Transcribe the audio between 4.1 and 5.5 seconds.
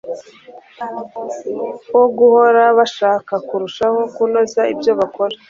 kunoza ibyo bakora.